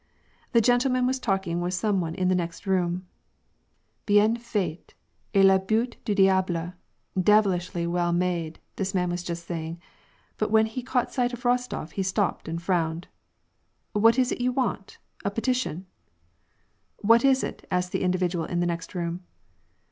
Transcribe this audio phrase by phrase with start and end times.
[0.51, 3.05] This gentleman was talk ing with some one in the next room:
[4.05, 4.95] '^ Bienfaite,
[5.35, 6.73] et la beaute du diable—
[7.29, 9.79] devilishly well made,", this man was just saying,
[10.39, 13.09] but when he caught sight of Eostof, he stopped and frowned."
[14.03, 14.97] What is it you want?
[15.23, 15.85] A petition?"
[17.03, 19.21] '^ What is it?" asked the individual in the next room.